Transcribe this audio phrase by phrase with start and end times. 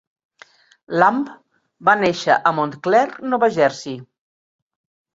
[1.03, 1.29] Lamb
[1.91, 4.05] va nàixer a Montclair, Nova Jersey.